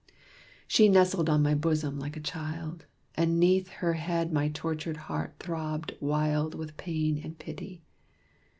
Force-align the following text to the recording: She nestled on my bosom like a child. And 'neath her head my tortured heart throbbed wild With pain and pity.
She 0.67 0.89
nestled 0.89 1.29
on 1.29 1.43
my 1.43 1.53
bosom 1.53 1.99
like 1.99 2.17
a 2.17 2.25
child. 2.25 2.87
And 3.13 3.39
'neath 3.39 3.67
her 3.85 3.93
head 3.93 4.33
my 4.33 4.49
tortured 4.49 4.97
heart 4.97 5.35
throbbed 5.37 5.95
wild 5.99 6.55
With 6.55 6.75
pain 6.75 7.21
and 7.23 7.37
pity. 7.37 7.83